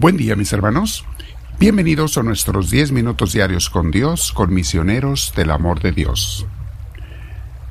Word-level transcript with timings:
Buen 0.00 0.16
día 0.16 0.36
mis 0.36 0.52
hermanos. 0.52 1.04
Bienvenidos 1.58 2.18
a 2.18 2.22
nuestros 2.22 2.70
10 2.70 2.92
minutos 2.92 3.32
diarios 3.32 3.68
con 3.68 3.90
Dios, 3.90 4.30
con 4.32 4.54
misioneros 4.54 5.32
del 5.34 5.50
amor 5.50 5.80
de 5.80 5.90
Dios. 5.90 6.46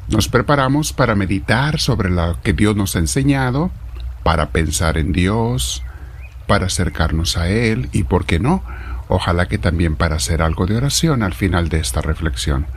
Nos 0.10 0.28
preparamos 0.28 0.92
para 0.92 1.16
meditar 1.16 1.79
sobre 1.79 2.10
lo 2.10 2.38
que 2.42 2.52
Dios 2.52 2.75
nos 2.75 2.98
ha 2.98 3.00
enseñado, 3.00 3.71
para 4.24 4.50
pensar 4.50 4.98
en 4.98 5.14
Dios, 5.14 5.84
para 6.48 6.66
acercarnos 6.66 7.38
a 7.38 7.48
Él 7.48 7.88
y, 7.93 8.04
¿por 8.04 8.25
qué 8.25 8.39
no? 8.39 8.62
Ojalá 9.07 9.46
que 9.46 9.57
también 9.57 9.96
para 9.96 10.18
hacer 10.18 10.41
algo 10.41 10.66
de 10.66 10.75
oración 10.75 11.23
al 11.23 11.34
final 11.34 11.70
de 11.70 11.80
esta 11.80 12.02
reflexión. 12.02 12.68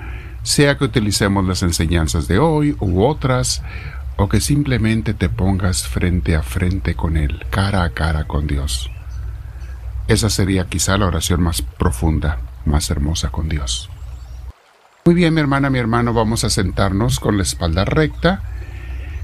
Sea 0.44 0.78
que 0.78 0.84
utilicemos 0.84 1.44
las 1.44 1.64
enseñanzas 1.64 2.28
de 2.28 2.38
hoy 2.38 2.76
u 2.78 3.02
otras, 3.02 3.64
o 4.16 4.28
que 4.28 4.40
simplemente 4.40 5.12
te 5.12 5.28
pongas 5.28 5.88
frente 5.88 6.36
a 6.36 6.44
frente 6.44 6.94
con 6.94 7.16
Él, 7.16 7.44
cara 7.50 7.82
a 7.82 7.90
cara 7.90 8.28
con 8.28 8.46
Dios. 8.46 8.92
Esa 10.10 10.28
sería 10.28 10.66
quizá 10.66 10.98
la 10.98 11.06
oración 11.06 11.40
más 11.40 11.62
profunda, 11.62 12.40
más 12.64 12.90
hermosa 12.90 13.30
con 13.30 13.48
Dios. 13.48 13.90
Muy 15.04 15.14
bien, 15.14 15.32
mi 15.32 15.40
hermana, 15.40 15.70
mi 15.70 15.78
hermano, 15.78 16.12
vamos 16.12 16.42
a 16.42 16.50
sentarnos 16.50 17.20
con 17.20 17.36
la 17.36 17.44
espalda 17.44 17.84
recta. 17.84 18.42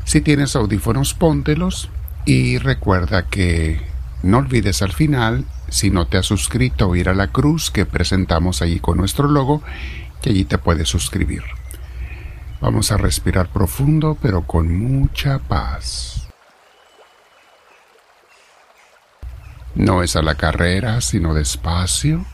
Si 0.04 0.20
tienes 0.20 0.54
audífonos, 0.54 1.14
póntelos 1.14 1.90
y 2.24 2.58
recuerda 2.58 3.26
que 3.26 3.84
no 4.22 4.38
olvides 4.38 4.80
al 4.80 4.92
final, 4.92 5.44
si 5.70 5.90
no 5.90 6.06
te 6.06 6.18
has 6.18 6.26
suscrito, 6.26 6.94
ir 6.94 7.08
a 7.08 7.14
la 7.14 7.32
cruz 7.32 7.72
que 7.72 7.84
presentamos 7.84 8.62
allí 8.62 8.78
con 8.78 8.96
nuestro 8.96 9.26
logo, 9.26 9.64
que 10.22 10.30
allí 10.30 10.44
te 10.44 10.56
puedes 10.56 10.88
suscribir. 10.88 11.42
Vamos 12.60 12.92
a 12.92 12.96
respirar 12.96 13.48
profundo, 13.48 14.16
pero 14.22 14.42
con 14.42 14.72
mucha 14.78 15.40
paz. 15.40 16.15
No 19.76 20.02
es 20.02 20.16
a 20.16 20.22
la 20.22 20.36
carrera, 20.36 21.02
sino 21.02 21.34
despacio, 21.34 22.24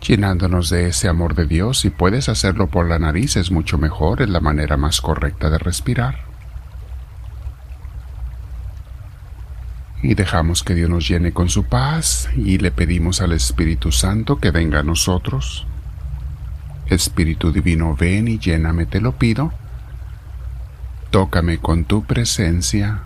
llenándonos 0.00 0.70
de 0.70 0.88
ese 0.88 1.08
amor 1.08 1.34
de 1.34 1.44
Dios. 1.44 1.80
Si 1.80 1.90
puedes 1.90 2.30
hacerlo 2.30 2.68
por 2.68 2.88
la 2.88 2.98
nariz 2.98 3.36
es 3.36 3.50
mucho 3.50 3.76
mejor, 3.76 4.22
es 4.22 4.30
la 4.30 4.40
manera 4.40 4.78
más 4.78 5.02
correcta 5.02 5.50
de 5.50 5.58
respirar. 5.58 6.24
Y 10.02 10.14
dejamos 10.14 10.62
que 10.62 10.74
Dios 10.74 10.88
nos 10.88 11.06
llene 11.06 11.32
con 11.32 11.50
su 11.50 11.64
paz 11.64 12.30
y 12.34 12.56
le 12.56 12.70
pedimos 12.70 13.20
al 13.20 13.32
Espíritu 13.32 13.92
Santo 13.92 14.38
que 14.38 14.52
venga 14.52 14.80
a 14.80 14.84
nosotros. 14.84 15.66
Espíritu 16.86 17.52
Divino, 17.52 17.94
ven 17.94 18.28
y 18.28 18.38
lléname, 18.38 18.86
te 18.86 19.02
lo 19.02 19.12
pido. 19.12 19.52
Tócame 21.10 21.58
con 21.58 21.84
tu 21.84 22.04
presencia, 22.04 23.00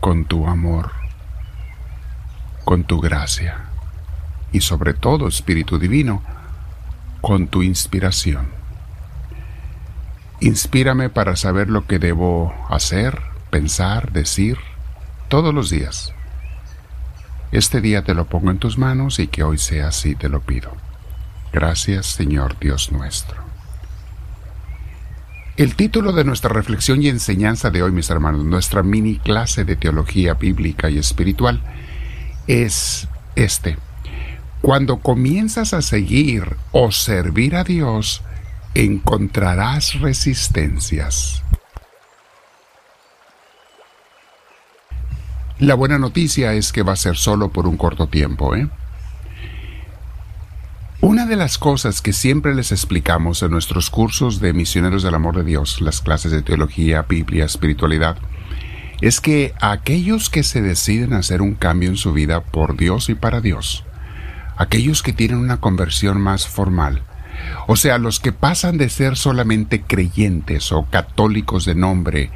con 0.00 0.24
tu 0.24 0.46
amor 0.46 1.01
con 2.64 2.84
tu 2.84 3.00
gracia 3.00 3.72
y 4.52 4.60
sobre 4.60 4.94
todo, 4.94 5.26
Espíritu 5.26 5.78
Divino, 5.78 6.22
con 7.20 7.48
tu 7.48 7.62
inspiración. 7.62 8.48
Inspírame 10.40 11.08
para 11.08 11.36
saber 11.36 11.70
lo 11.70 11.86
que 11.86 11.98
debo 11.98 12.52
hacer, 12.68 13.22
pensar, 13.50 14.12
decir, 14.12 14.58
todos 15.28 15.54
los 15.54 15.70
días. 15.70 16.12
Este 17.52 17.80
día 17.80 18.02
te 18.02 18.14
lo 18.14 18.26
pongo 18.26 18.50
en 18.50 18.58
tus 18.58 18.76
manos 18.76 19.18
y 19.18 19.28
que 19.28 19.42
hoy 19.42 19.58
sea 19.58 19.88
así 19.88 20.14
te 20.14 20.28
lo 20.28 20.40
pido. 20.40 20.72
Gracias, 21.52 22.06
Señor 22.06 22.58
Dios 22.58 22.92
nuestro. 22.92 23.42
El 25.56 25.76
título 25.76 26.12
de 26.12 26.24
nuestra 26.24 26.50
reflexión 26.50 27.02
y 27.02 27.08
enseñanza 27.08 27.70
de 27.70 27.82
hoy, 27.82 27.92
mis 27.92 28.08
hermanos, 28.08 28.44
nuestra 28.44 28.82
mini 28.82 29.18
clase 29.18 29.64
de 29.64 29.76
teología 29.76 30.34
bíblica 30.34 30.88
y 30.88 30.98
espiritual, 30.98 31.60
es 32.46 33.08
este. 33.36 33.78
Cuando 34.60 34.98
comienzas 34.98 35.74
a 35.74 35.82
seguir 35.82 36.56
o 36.70 36.92
servir 36.92 37.56
a 37.56 37.64
Dios, 37.64 38.22
encontrarás 38.74 40.00
resistencias. 40.00 41.42
La 45.58 45.74
buena 45.74 45.98
noticia 45.98 46.54
es 46.54 46.72
que 46.72 46.82
va 46.82 46.92
a 46.92 46.96
ser 46.96 47.16
solo 47.16 47.50
por 47.50 47.66
un 47.66 47.76
corto 47.76 48.08
tiempo, 48.08 48.56
¿eh? 48.56 48.68
Una 51.00 51.26
de 51.26 51.34
las 51.34 51.58
cosas 51.58 52.00
que 52.00 52.12
siempre 52.12 52.54
les 52.54 52.70
explicamos 52.70 53.42
en 53.42 53.50
nuestros 53.50 53.90
cursos 53.90 54.40
de 54.40 54.52
Misioneros 54.52 55.02
del 55.02 55.16
Amor 55.16 55.36
de 55.36 55.42
Dios, 55.42 55.80
las 55.80 56.00
clases 56.00 56.30
de 56.30 56.42
teología, 56.42 57.02
Biblia, 57.02 57.44
espiritualidad, 57.44 58.16
es 59.02 59.20
que 59.20 59.52
aquellos 59.60 60.30
que 60.30 60.44
se 60.44 60.62
deciden 60.62 61.12
hacer 61.12 61.42
un 61.42 61.54
cambio 61.54 61.90
en 61.90 61.96
su 61.96 62.12
vida 62.12 62.40
por 62.40 62.76
Dios 62.76 63.08
y 63.08 63.16
para 63.16 63.40
Dios, 63.40 63.84
aquellos 64.56 65.02
que 65.02 65.12
tienen 65.12 65.38
una 65.38 65.58
conversión 65.58 66.20
más 66.20 66.46
formal, 66.46 67.02
o 67.66 67.74
sea, 67.74 67.98
los 67.98 68.20
que 68.20 68.30
pasan 68.30 68.78
de 68.78 68.88
ser 68.88 69.16
solamente 69.16 69.82
creyentes 69.82 70.70
o 70.70 70.84
católicos 70.88 71.64
de 71.64 71.74
nombre 71.74 72.30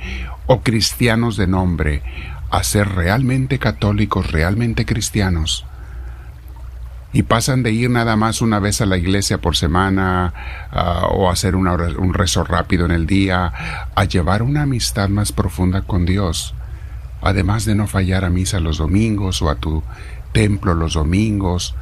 o 0.47 0.63
cristianos 0.63 1.37
de 1.37 1.47
nombre 1.47 2.03
a 2.51 2.65
ser 2.65 2.89
realmente 2.89 3.61
católicos, 3.61 4.33
realmente 4.33 4.85
cristianos, 4.85 5.65
y 7.17 7.23
pasan 7.23 7.63
de 7.63 7.73
ir 7.73 7.89
nada 7.89 8.15
más 8.15 8.43
una 8.43 8.59
vez 8.59 8.83
a 8.83 8.85
la 8.85 8.99
iglesia 8.99 9.39
por 9.39 9.57
semana 9.57 10.35
uh, 10.71 11.07
o 11.15 11.31
hacer 11.31 11.57
una, 11.57 11.73
un 11.73 12.13
rezo 12.13 12.45
rápido 12.45 12.85
en 12.85 12.91
el 12.91 13.07
día, 13.07 13.55
a 13.95 14.05
llevar 14.05 14.43
una 14.43 14.65
amistad 14.65 15.09
más 15.09 15.33
profunda 15.33 15.81
con 15.81 16.05
Dios, 16.05 16.55
además 17.23 17.65
de 17.65 17.75
no 17.75 17.87
fallar 17.87 18.27
a 18.27 18.29
misa 18.29 18.61
los 18.61 18.77
domingos 18.77 19.41
o 19.41 19.49
a 19.49 19.55
tu 19.55 19.83
templo 20.33 20.75
los 20.75 20.93
domingos, 20.93 21.75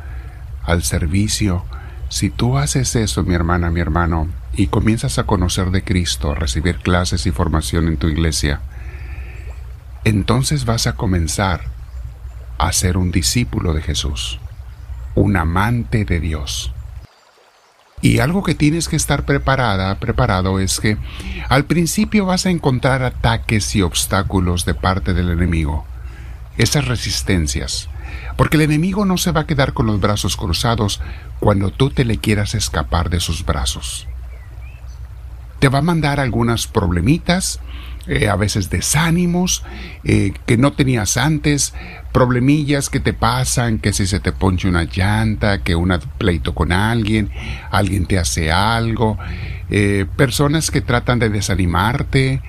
al 0.62 0.84
servicio. 0.84 1.64
Si 2.10 2.30
tú 2.30 2.56
haces 2.56 2.94
eso, 2.94 3.24
mi 3.24 3.34
hermana, 3.34 3.72
mi 3.72 3.80
hermano, 3.80 4.28
y 4.52 4.68
comienzas 4.68 5.18
a 5.18 5.24
conocer 5.24 5.72
de 5.72 5.82
Cristo, 5.82 6.30
a 6.30 6.36
recibir 6.36 6.76
clases 6.76 7.26
y 7.26 7.32
formación 7.32 7.88
en 7.88 7.96
tu 7.96 8.06
iglesia, 8.06 8.60
entonces 10.04 10.64
vas 10.64 10.86
a 10.86 10.94
comenzar 10.94 11.62
a 12.56 12.70
ser 12.70 12.96
un 12.96 13.10
discípulo 13.10 13.74
de 13.74 13.82
Jesús 13.82 14.38
un 15.14 15.36
amante 15.36 16.04
de 16.04 16.20
Dios. 16.20 16.72
Y 18.00 18.18
algo 18.18 18.42
que 18.42 18.54
tienes 18.54 18.88
que 18.88 18.96
estar 18.96 19.24
preparada, 19.24 19.98
preparado 19.98 20.60
es 20.60 20.78
que 20.78 20.98
al 21.48 21.64
principio 21.64 22.26
vas 22.26 22.44
a 22.44 22.50
encontrar 22.50 23.02
ataques 23.02 23.74
y 23.76 23.82
obstáculos 23.82 24.64
de 24.66 24.74
parte 24.74 25.14
del 25.14 25.30
enemigo, 25.30 25.86
esas 26.58 26.86
resistencias, 26.86 27.88
porque 28.36 28.56
el 28.56 28.62
enemigo 28.64 29.06
no 29.06 29.16
se 29.16 29.32
va 29.32 29.42
a 29.42 29.46
quedar 29.46 29.72
con 29.72 29.86
los 29.86 30.00
brazos 30.00 30.36
cruzados 30.36 31.00
cuando 31.40 31.70
tú 31.70 31.90
te 31.90 32.04
le 32.04 32.18
quieras 32.18 32.54
escapar 32.54 33.08
de 33.08 33.20
sus 33.20 33.46
brazos. 33.46 34.06
Te 35.58 35.70
va 35.70 35.78
a 35.78 35.82
mandar 35.82 36.20
algunas 36.20 36.66
problemitas, 36.66 37.60
eh, 38.06 38.28
a 38.28 38.36
veces 38.36 38.68
desánimos 38.68 39.64
eh, 40.04 40.32
que 40.46 40.56
no 40.56 40.72
tenías 40.72 41.16
antes, 41.16 41.74
problemillas 42.12 42.90
que 42.90 43.00
te 43.00 43.12
pasan, 43.14 43.78
que 43.78 43.92
si 43.92 44.06
se 44.06 44.20
te 44.20 44.32
ponche 44.32 44.68
una 44.68 44.84
llanta, 44.84 45.62
que 45.62 45.74
un 45.74 45.98
pleito 46.18 46.54
con 46.54 46.72
alguien, 46.72 47.30
alguien 47.70 48.06
te 48.06 48.18
hace 48.18 48.52
algo, 48.52 49.18
eh, 49.70 50.06
personas 50.16 50.70
que 50.70 50.80
tratan 50.80 51.18
de 51.18 51.30
desanimarte, 51.30 52.42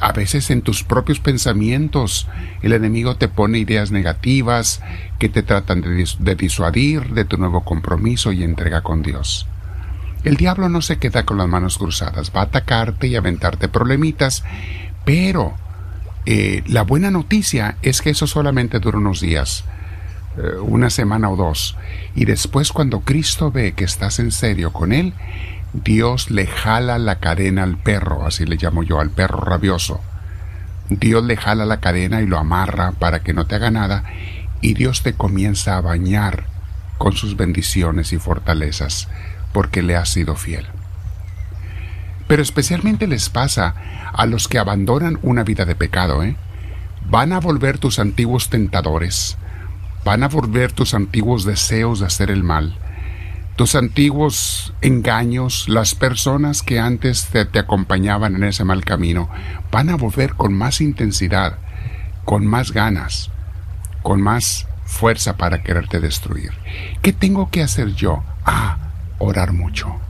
a 0.00 0.12
veces 0.12 0.50
en 0.50 0.62
tus 0.62 0.84
propios 0.84 1.20
pensamientos 1.20 2.26
el 2.62 2.72
enemigo 2.72 3.16
te 3.16 3.28
pone 3.28 3.58
ideas 3.58 3.90
negativas 3.90 4.80
que 5.18 5.28
te 5.28 5.42
tratan 5.42 5.82
de 5.82 6.34
disuadir 6.34 7.10
de 7.10 7.26
tu 7.26 7.36
nuevo 7.36 7.62
compromiso 7.62 8.32
y 8.32 8.42
entrega 8.42 8.80
con 8.80 9.02
Dios. 9.02 9.46
El 10.24 10.36
diablo 10.36 10.68
no 10.68 10.82
se 10.82 10.98
queda 10.98 11.24
con 11.24 11.38
las 11.38 11.48
manos 11.48 11.78
cruzadas, 11.78 12.32
va 12.34 12.40
a 12.40 12.44
atacarte 12.44 13.06
y 13.06 13.16
aventarte 13.16 13.68
problemitas, 13.68 14.44
pero 15.04 15.54
eh, 16.26 16.64
la 16.66 16.82
buena 16.82 17.10
noticia 17.10 17.76
es 17.82 18.02
que 18.02 18.10
eso 18.10 18.26
solamente 18.26 18.80
dura 18.80 18.98
unos 18.98 19.20
días, 19.20 19.64
eh, 20.36 20.58
una 20.60 20.90
semana 20.90 21.30
o 21.30 21.36
dos, 21.36 21.76
y 22.16 22.24
después 22.24 22.72
cuando 22.72 23.00
Cristo 23.00 23.52
ve 23.52 23.72
que 23.72 23.84
estás 23.84 24.18
en 24.18 24.32
serio 24.32 24.72
con 24.72 24.92
Él, 24.92 25.14
Dios 25.72 26.30
le 26.30 26.46
jala 26.46 26.98
la 26.98 27.20
cadena 27.20 27.62
al 27.62 27.76
perro, 27.76 28.26
así 28.26 28.44
le 28.46 28.56
llamo 28.56 28.82
yo, 28.82 28.98
al 28.98 29.10
perro 29.10 29.40
rabioso. 29.40 30.00
Dios 30.88 31.24
le 31.24 31.36
jala 31.36 31.66
la 31.66 31.80
cadena 31.80 32.22
y 32.22 32.26
lo 32.26 32.38
amarra 32.38 32.92
para 32.92 33.20
que 33.20 33.32
no 33.32 33.46
te 33.46 33.54
haga 33.56 33.70
nada, 33.70 34.04
y 34.60 34.74
Dios 34.74 35.02
te 35.02 35.12
comienza 35.12 35.76
a 35.76 35.80
bañar 35.80 36.46
con 36.98 37.12
sus 37.12 37.36
bendiciones 37.36 38.12
y 38.12 38.18
fortalezas 38.18 39.08
porque 39.56 39.82
le 39.82 39.96
has 39.96 40.10
sido 40.10 40.36
fiel. 40.36 40.66
Pero 42.28 42.42
especialmente 42.42 43.06
les 43.06 43.30
pasa 43.30 43.74
a 44.12 44.26
los 44.26 44.48
que 44.48 44.58
abandonan 44.58 45.18
una 45.22 45.44
vida 45.44 45.64
de 45.64 45.74
pecado, 45.74 46.22
¿eh? 46.22 46.36
Van 47.08 47.32
a 47.32 47.40
volver 47.40 47.78
tus 47.78 47.98
antiguos 47.98 48.50
tentadores, 48.50 49.38
van 50.04 50.22
a 50.22 50.28
volver 50.28 50.72
tus 50.72 50.92
antiguos 50.92 51.46
deseos 51.46 52.00
de 52.00 52.06
hacer 52.06 52.30
el 52.30 52.42
mal, 52.42 52.76
tus 53.56 53.76
antiguos 53.76 54.74
engaños, 54.82 55.70
las 55.70 55.94
personas 55.94 56.60
que 56.60 56.78
antes 56.78 57.28
te, 57.28 57.46
te 57.46 57.58
acompañaban 57.58 58.36
en 58.36 58.44
ese 58.44 58.64
mal 58.64 58.84
camino, 58.84 59.30
van 59.72 59.88
a 59.88 59.96
volver 59.96 60.34
con 60.34 60.52
más 60.52 60.82
intensidad, 60.82 61.56
con 62.26 62.44
más 62.44 62.72
ganas, 62.72 63.30
con 64.02 64.20
más 64.20 64.66
fuerza 64.84 65.38
para 65.38 65.62
quererte 65.62 65.98
destruir. 65.98 66.50
¿Qué 67.00 67.14
tengo 67.14 67.48
que 67.48 67.62
hacer 67.62 67.94
yo? 67.94 68.22
Ah, 68.44 68.85
orar 69.18 69.52
mucho. 69.52 70.00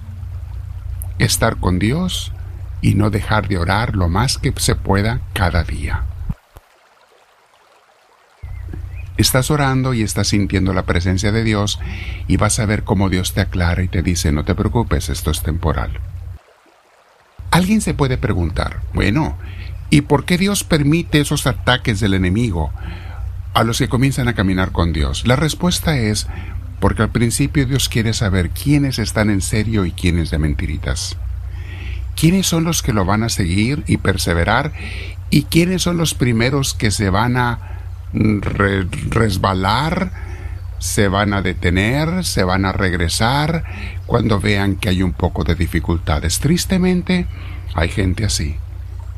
Estar 1.19 1.57
con 1.57 1.79
Dios 1.79 2.33
y 2.81 2.95
no 2.95 3.11
dejar 3.11 3.49
de 3.49 3.59
orar 3.59 3.97
lo 3.97 4.09
más 4.09 4.39
que 4.39 4.53
se 4.57 4.75
pueda 4.75 5.21
cada 5.33 5.65
día. 5.65 6.05
Estás 9.17 9.51
orando 9.51 9.95
y 9.95 10.03
estás 10.03 10.29
sintiendo 10.29 10.75
la 10.75 10.85
presencia 10.85 11.33
de 11.33 11.43
Dios 11.43 11.81
y 12.29 12.37
vas 12.37 12.59
a 12.59 12.67
ver 12.67 12.85
cómo 12.85 13.09
Dios 13.09 13.33
te 13.33 13.41
aclara 13.41 13.83
y 13.83 13.89
te 13.89 14.03
dice, 14.03 14.31
no 14.31 14.45
te 14.45 14.55
preocupes, 14.55 15.09
esto 15.09 15.31
es 15.31 15.43
temporal. 15.43 16.01
Alguien 17.51 17.81
se 17.81 17.95
puede 17.95 18.19
preguntar, 18.19 18.83
bueno, 18.93 19.39
¿y 19.89 20.03
por 20.03 20.27
qué 20.27 20.37
Dios 20.37 20.65
permite 20.65 21.21
esos 21.21 21.47
ataques 21.47 21.99
del 22.01 22.13
enemigo 22.13 22.71
a 23.55 23.65
los 23.65 23.79
que 23.79 23.89
comienzan 23.89 24.29
a 24.29 24.35
caminar 24.35 24.73
con 24.73 24.93
Dios? 24.93 25.27
La 25.27 25.37
respuesta 25.37 25.97
es 25.97 26.27
porque 26.81 27.03
al 27.03 27.11
principio 27.11 27.67
Dios 27.67 27.89
quiere 27.89 28.13
saber 28.13 28.51
quiénes 28.51 28.99
están 28.99 29.31
en 29.31 29.41
serio 29.41 29.87
y 29.87 29.93
quiénes 29.93 30.31
de 30.31 30.39
mentiritas. 30.39 31.17
¿Quiénes 32.15 32.47
son 32.47 32.65
los 32.65 32.83
que 32.83 32.93
lo 32.93 33.05
van 33.05 33.23
a 33.23 33.29
seguir 33.29 33.85
y 33.87 33.99
perseverar? 33.99 34.73
¿Y 35.31 35.45
quiénes 35.45 35.83
son 35.83 35.97
los 35.97 36.15
primeros 36.15 36.75
que 36.75 36.91
se 36.91 37.11
van 37.11 37.37
a 37.37 37.77
resbalar, 38.13 40.13
se 40.79 41.09
van 41.09 41.33
a 41.33 41.43
detener, 41.43 42.25
se 42.25 42.45
van 42.45 42.65
a 42.65 42.73
regresar 42.73 43.65
cuando 44.07 44.41
vean 44.41 44.77
que 44.77 44.89
hay 44.89 45.03
un 45.03 45.13
poco 45.13 45.45
de 45.45 45.55
dificultades. 45.55 46.39
Tristemente, 46.39 47.27
hay 47.75 47.89
gente 47.89 48.25
así. 48.25 48.57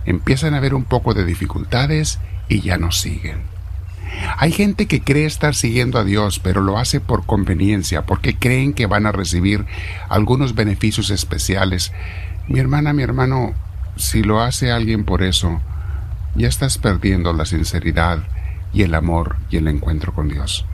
Empiezan 0.05 0.55
a 0.55 0.61
ver 0.61 0.75
un 0.75 0.85
poco 0.85 1.15
de 1.15 1.25
dificultades 1.25 2.19
y 2.49 2.61
ya 2.61 2.79
no 2.79 2.93
siguen. 2.93 3.58
Hay 4.37 4.53
gente 4.53 4.87
que 4.87 5.01
cree 5.01 5.25
estar 5.25 5.55
siguiendo 5.55 5.99
a 5.99 6.05
Dios, 6.05 6.39
pero 6.39 6.61
lo 6.61 6.79
hace 6.79 7.01
por 7.01 7.25
conveniencia, 7.25 8.05
porque 8.05 8.37
creen 8.37 8.75
que 8.75 8.87
van 8.87 9.07
a 9.07 9.13
recibir 9.13 9.65
algunos 10.09 10.55
beneficios 10.55 11.11
especiales. 11.11 11.93
Mi 12.47 12.61
hermana, 12.61 12.93
mi 12.93 13.03
hermano, 13.03 13.55
si 13.97 14.23
lo 14.23 14.41
hace 14.41 14.71
alguien 14.71 15.05
por 15.05 15.23
eso, 15.23 15.61
ya 16.35 16.49
estás 16.49 16.79
perdiendo 16.79 17.33
la 17.33 17.47
sinceridad 17.47 18.21
y 18.73 18.83
el 18.83 18.95
amor 18.95 19.37
y 19.51 19.57
el 19.57 19.69
encuentro 19.69 20.13
con 20.13 20.29
Dios. 20.29 20.67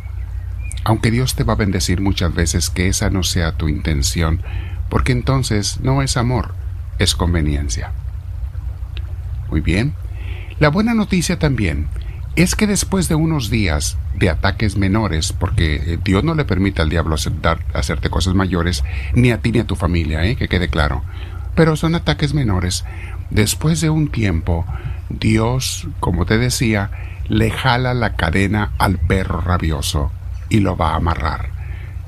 Aunque 0.84 1.10
Dios 1.10 1.34
te 1.34 1.44
va 1.44 1.54
a 1.54 1.56
bendecir 1.56 2.00
muchas 2.00 2.34
veces, 2.34 2.68
que 2.68 2.88
esa 2.88 3.08
no 3.08 3.22
sea 3.22 3.56
tu 3.56 3.68
intención, 3.68 4.42
porque 4.90 5.12
entonces 5.12 5.80
no 5.80 6.02
es 6.02 6.16
amor, 6.16 6.54
es 6.98 7.14
conveniencia. 7.14 7.92
Muy 9.48 9.60
bien. 9.60 9.94
La 10.58 10.68
buena 10.68 10.94
noticia 10.94 11.38
también 11.38 11.88
es 12.36 12.56
que 12.56 12.66
después 12.66 13.08
de 13.08 13.14
unos 13.14 13.48
días 13.48 13.96
de 14.16 14.30
ataques 14.30 14.76
menores, 14.76 15.32
porque 15.32 15.76
eh, 15.76 15.98
Dios 16.02 16.24
no 16.24 16.34
le 16.34 16.44
permite 16.44 16.82
al 16.82 16.88
diablo 16.88 17.16
hacerte 17.74 18.10
cosas 18.10 18.34
mayores, 18.34 18.82
ni 19.14 19.30
a 19.30 19.40
ti 19.40 19.52
ni 19.52 19.60
a 19.60 19.66
tu 19.66 19.76
familia, 19.76 20.24
¿eh? 20.24 20.36
que 20.36 20.48
quede 20.48 20.68
claro, 20.68 21.02
pero 21.54 21.76
son 21.76 21.94
ataques 21.94 22.34
menores, 22.34 22.84
después 23.30 23.80
de 23.80 23.90
un 23.90 24.08
tiempo, 24.08 24.66
Dios, 25.10 25.86
como 26.00 26.26
te 26.26 26.38
decía, 26.38 26.90
le 27.28 27.50
jala 27.50 27.94
la 27.94 28.16
cadena 28.16 28.72
al 28.78 28.98
perro 28.98 29.40
rabioso 29.40 30.10
y 30.48 30.60
lo 30.60 30.76
va 30.76 30.90
a 30.90 30.96
amarrar. 30.96 31.50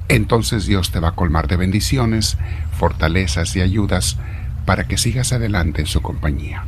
Entonces 0.09 0.67
Dios 0.67 0.91
te 0.91 1.01
va 1.01 1.09
a 1.09 1.15
colmar 1.15 1.49
de 1.49 1.57
bendiciones, 1.57 2.37
fortalezas 2.79 3.55
y 3.57 3.61
ayudas 3.61 4.19
para 4.65 4.85
que 4.85 4.99
sigas 4.99 5.33
adelante 5.33 5.83
en 5.83 5.87
su 5.87 6.03
compañía. 6.03 6.65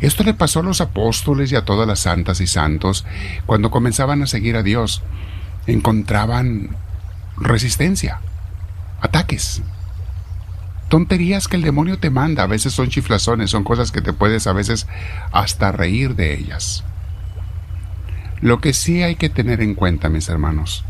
Esto 0.00 0.22
le 0.24 0.34
pasó 0.34 0.60
a 0.60 0.62
los 0.64 0.80
apóstoles 0.80 1.52
y 1.52 1.56
a 1.56 1.64
todas 1.64 1.86
las 1.86 2.00
santas 2.00 2.40
y 2.40 2.46
santos 2.46 3.04
cuando 3.46 3.70
comenzaban 3.70 4.22
a 4.22 4.26
seguir 4.26 4.56
a 4.56 4.62
Dios. 4.62 5.02
Encontraban 5.66 6.76
resistencia, 7.36 8.20
ataques, 9.00 9.62
tonterías 10.88 11.48
que 11.48 11.56
el 11.56 11.62
demonio 11.62 11.98
te 11.98 12.10
manda. 12.10 12.44
A 12.44 12.48
veces 12.48 12.72
son 12.72 12.88
chiflazones, 12.88 13.50
son 13.50 13.64
cosas 13.64 13.90
que 13.92 14.02
te 14.02 14.12
puedes 14.12 14.46
a 14.46 14.52
veces 14.52 14.86
hasta 15.32 15.72
reír 15.72 16.14
de 16.14 16.34
ellas. 16.34 16.84
Lo 18.40 18.60
que 18.60 18.72
sí 18.72 19.02
hay 19.02 19.16
que 19.16 19.30
tener 19.30 19.60
en 19.62 19.74
cuenta, 19.74 20.08
mis 20.08 20.28
hermanos, 20.28 20.84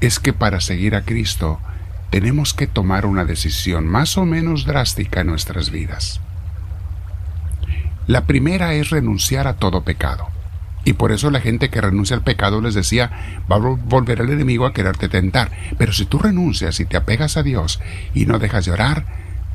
es 0.00 0.18
que 0.18 0.32
para 0.32 0.60
seguir 0.60 0.94
a 0.94 1.02
Cristo 1.02 1.60
tenemos 2.10 2.54
que 2.54 2.66
tomar 2.66 3.04
una 3.04 3.24
decisión 3.24 3.86
más 3.86 4.16
o 4.16 4.24
menos 4.24 4.64
drástica 4.64 5.20
en 5.20 5.26
nuestras 5.26 5.70
vidas. 5.70 6.20
La 8.08 8.24
primera 8.24 8.72
es 8.72 8.88
renunciar 8.88 9.46
a 9.46 9.56
todo 9.56 9.82
pecado. 9.82 10.28
Y 10.82 10.94
por 10.94 11.12
eso 11.12 11.30
la 11.30 11.42
gente 11.42 11.68
que 11.68 11.82
renuncia 11.82 12.16
al 12.16 12.22
pecado 12.22 12.62
les 12.62 12.72
decía, 12.72 13.42
va 13.52 13.56
a 13.56 13.58
volver 13.58 14.22
el 14.22 14.30
enemigo 14.30 14.64
a 14.64 14.72
quererte 14.72 15.10
tentar. 15.10 15.50
Pero 15.76 15.92
si 15.92 16.06
tú 16.06 16.18
renuncias 16.18 16.80
y 16.80 16.86
te 16.86 16.96
apegas 16.96 17.36
a 17.36 17.42
Dios 17.42 17.80
y 18.14 18.24
no 18.24 18.38
dejas 18.38 18.64
de 18.64 18.72
orar, 18.72 19.04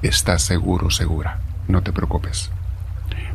estás 0.03 0.44
seguro, 0.44 0.91
segura. 0.91 1.39
No 1.67 1.81
te 1.81 1.91
preocupes. 1.91 2.51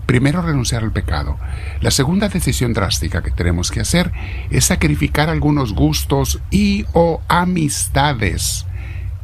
Primero, 0.07 0.41
renunciar 0.41 0.85
al 0.85 0.93
pecado. 0.93 1.37
La 1.81 1.91
segunda 1.91 2.29
decisión 2.29 2.73
drástica 2.73 3.21
que 3.21 3.33
tenemos 3.33 3.73
que 3.73 3.81
hacer 3.81 4.13
es 4.51 4.67
sacrificar 4.67 5.31
algunos 5.31 5.75
gustos 5.75 6.39
y 6.53 6.87
o 6.93 7.23
amistades 7.27 8.67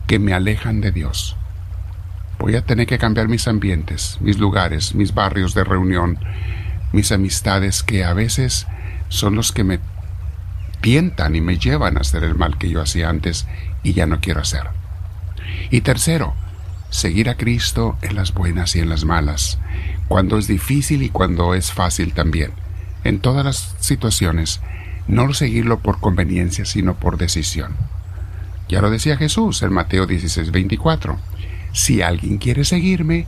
que 0.09 0.19
me 0.19 0.35
alejan 0.35 0.81
de 0.81 0.91
Dios. 0.91 1.37
Voy 2.45 2.57
a 2.57 2.61
tener 2.61 2.87
que 2.87 2.99
cambiar 2.99 3.27
mis 3.27 3.49
ambientes, 3.49 4.19
mis 4.21 4.39
lugares, 4.39 4.95
mis 4.95 5.15
barrios 5.15 5.55
de 5.55 5.65
reunión, 5.65 6.19
mis 6.93 7.11
amistades 7.11 7.83
que 7.83 8.05
a 8.05 8.13
veces 8.13 8.67
son 9.09 9.35
los 9.35 9.51
que 9.51 9.65
me 9.65 9.81
tientan 10.83 11.37
y 11.37 11.41
me 11.41 11.57
llevan 11.57 11.97
a 11.97 12.03
hacer 12.03 12.23
el 12.23 12.35
mal 12.35 12.59
que 12.59 12.69
yo 12.69 12.83
hacía 12.83 13.09
antes 13.09 13.47
y 13.83 13.95
ya 13.95 14.05
no 14.05 14.21
quiero 14.21 14.43
hacer. 14.43 14.65
Y 15.71 15.81
tercero, 15.81 16.35
seguir 16.91 17.31
a 17.31 17.39
Cristo 17.39 17.97
en 18.03 18.15
las 18.15 18.35
buenas 18.35 18.77
y 18.77 18.81
en 18.81 18.91
las 18.91 19.07
malas, 19.07 19.59
cuando 20.07 20.37
es 20.37 20.47
difícil 20.47 21.03
y 21.03 21.09
cuando 21.09 21.55
es 21.55 21.73
fácil 21.73 22.13
también. 22.13 22.53
En 23.05 23.21
todas 23.21 23.43
las 23.47 23.75
situaciones, 23.81 24.61
no 25.09 25.33
seguirlo 25.33 25.79
por 25.79 25.99
conveniencia, 25.99 26.67
sino 26.67 26.93
por 26.93 27.17
decisión. 27.17 27.75
Ya 28.69 28.83
lo 28.83 28.91
decía 28.91 29.17
Jesús 29.17 29.63
en 29.63 29.73
Mateo 29.73 30.07
16, 30.07 30.51
24. 30.51 31.19
Si 31.75 32.01
alguien 32.01 32.39
quiere 32.39 32.65
seguirme, 32.65 33.27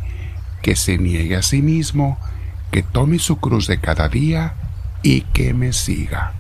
que 0.62 0.75
se 0.75 0.97
niegue 0.97 1.37
a 1.37 1.42
sí 1.42 1.61
mismo, 1.61 2.18
que 2.70 2.82
tome 2.82 3.18
su 3.18 3.37
cruz 3.37 3.66
de 3.66 3.78
cada 3.78 4.09
día 4.09 4.54
y 5.02 5.20
que 5.20 5.52
me 5.52 5.75
siga. 5.75 6.32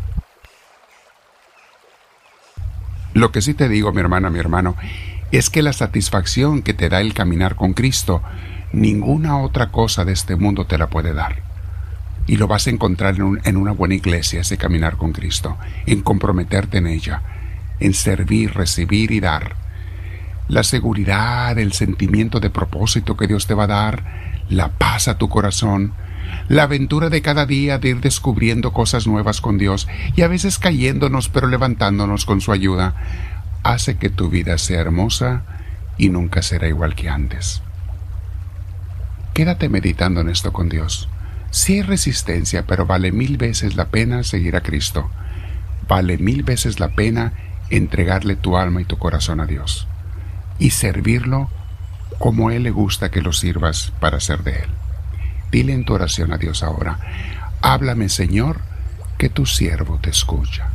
Lo 3.12 3.30
que 3.30 3.42
sí 3.42 3.52
te 3.52 3.68
digo, 3.68 3.92
mi 3.92 4.00
hermana, 4.00 4.30
mi 4.30 4.38
hermano, 4.38 4.74
es 5.30 5.50
que 5.50 5.60
la 5.60 5.74
satisfacción 5.74 6.62
que 6.62 6.72
te 6.72 6.88
da 6.88 7.02
el 7.02 7.12
caminar 7.12 7.56
con 7.56 7.74
Cristo 7.74 8.22
Ninguna 8.72 9.38
otra 9.38 9.70
cosa 9.70 10.04
de 10.04 10.12
este 10.12 10.36
mundo 10.36 10.66
te 10.66 10.76
la 10.76 10.88
puede 10.88 11.14
dar. 11.14 11.36
Y 12.26 12.36
lo 12.36 12.48
vas 12.48 12.66
a 12.66 12.70
encontrar 12.70 13.16
en, 13.16 13.56
una 13.56 13.72
buena 13.72 13.94
iglesia, 13.94 14.40
ese 14.40 14.58
caminar 14.58 14.96
con 14.96 15.12
Cristo, 15.12 15.56
en 15.86 16.02
comprometerte 16.02 16.78
en 16.78 16.88
ella, 16.88 17.22
en 17.78 17.94
servir, 17.94 18.52
recibir 18.54 19.12
y 19.12 19.20
dar. 19.20 19.54
La 20.48 20.62
seguridad, 20.62 21.58
el 21.58 21.72
sentimiento 21.72 22.40
de 22.40 22.50
propósito 22.50 23.16
que 23.16 23.26
Dios 23.26 23.46
te 23.46 23.54
va 23.54 23.64
a 23.64 23.68
dar, 23.68 24.04
la 24.48 24.68
paz 24.68 25.08
a 25.08 25.18
tu 25.18 25.28
corazón, 25.28 25.92
la 26.48 26.64
aventura 26.64 27.08
de 27.08 27.22
cada 27.22 27.46
día 27.46 27.78
de 27.78 27.88
ir 27.90 28.00
descubriendo 28.00 28.72
cosas 28.72 29.06
nuevas 29.06 29.40
con 29.40 29.58
Dios 29.58 29.88
y 30.14 30.22
a 30.22 30.28
veces 30.28 30.58
cayéndonos 30.58 31.28
pero 31.28 31.48
levantándonos 31.48 32.24
con 32.24 32.40
su 32.40 32.52
ayuda, 32.52 32.94
hace 33.62 33.96
que 33.96 34.10
tu 34.10 34.28
vida 34.28 34.58
sea 34.58 34.80
hermosa 34.80 35.42
y 35.98 36.08
nunca 36.08 36.42
será 36.42 36.68
igual 36.68 36.94
que 36.94 37.08
antes. 37.08 37.62
Quédate 39.34 39.68
meditando 39.68 40.20
en 40.20 40.28
esto 40.28 40.52
con 40.52 40.68
Dios. 40.68 41.08
Sí 41.50 41.74
hay 41.74 41.82
resistencia, 41.82 42.66
pero 42.66 42.86
vale 42.86 43.12
mil 43.12 43.36
veces 43.36 43.76
la 43.76 43.86
pena 43.86 44.22
seguir 44.22 44.56
a 44.56 44.62
Cristo. 44.62 45.10
Vale 45.88 46.18
mil 46.18 46.42
veces 46.42 46.80
la 46.80 46.94
pena 46.94 47.32
entregarle 47.70 48.36
tu 48.36 48.56
alma 48.56 48.80
y 48.80 48.84
tu 48.84 48.98
corazón 48.98 49.40
a 49.40 49.46
Dios. 49.46 49.88
Y 50.58 50.70
servirlo 50.70 51.50
como 52.18 52.50
Él 52.50 52.62
le 52.62 52.70
gusta 52.70 53.10
que 53.10 53.22
lo 53.22 53.32
sirvas 53.32 53.92
para 54.00 54.20
ser 54.20 54.42
de 54.42 54.60
Él. 54.60 54.70
Dile 55.50 55.72
en 55.72 55.84
tu 55.84 55.94
oración 55.94 56.32
a 56.32 56.38
Dios 56.38 56.62
ahora, 56.62 56.98
háblame 57.62 58.08
Señor, 58.08 58.60
que 59.18 59.28
tu 59.28 59.46
siervo 59.46 59.98
te 60.00 60.10
escucha. 60.10 60.70